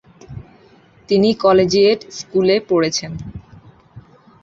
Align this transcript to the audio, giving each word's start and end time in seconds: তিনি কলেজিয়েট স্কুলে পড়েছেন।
তিনি 1.09 1.29
কলেজিয়েট 1.43 1.99
স্কুলে 2.17 2.55
পড়েছেন। 2.69 3.11